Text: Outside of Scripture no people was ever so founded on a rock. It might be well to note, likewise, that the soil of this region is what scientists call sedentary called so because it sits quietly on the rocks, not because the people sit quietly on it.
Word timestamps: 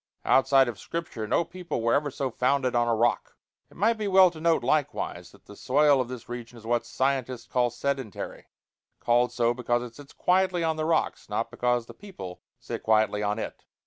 Outside 0.25 0.67
of 0.67 0.79
Scripture 0.79 1.27
no 1.27 1.45
people 1.45 1.79
was 1.83 1.93
ever 1.95 2.09
so 2.09 2.31
founded 2.31 2.73
on 2.73 2.87
a 2.87 2.95
rock. 2.95 3.37
It 3.69 3.77
might 3.77 3.99
be 3.99 4.07
well 4.07 4.31
to 4.31 4.41
note, 4.41 4.63
likewise, 4.63 5.31
that 5.31 5.45
the 5.45 5.55
soil 5.55 6.01
of 6.01 6.07
this 6.07 6.27
region 6.27 6.57
is 6.57 6.65
what 6.65 6.87
scientists 6.87 7.45
call 7.45 7.69
sedentary 7.69 8.47
called 8.99 9.31
so 9.31 9.53
because 9.53 9.83
it 9.83 9.93
sits 9.93 10.11
quietly 10.11 10.63
on 10.63 10.75
the 10.75 10.85
rocks, 10.85 11.29
not 11.29 11.51
because 11.51 11.85
the 11.85 11.93
people 11.93 12.41
sit 12.57 12.81
quietly 12.81 13.21
on 13.21 13.37
it. 13.37 13.63